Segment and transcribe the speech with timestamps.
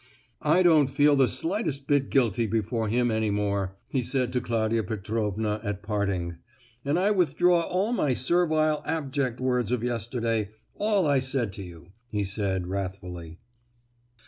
[0.41, 4.81] "I don't feel the slightest bit guilty before him any more," he said to Claudia
[4.83, 6.37] Petrovna, at parting,
[6.83, 12.25] "and I withdraw all my servile, abject words of yesterday—all I said to you," he
[12.39, 13.37] added, wrathfully.